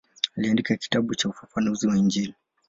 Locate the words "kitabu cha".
0.77-1.29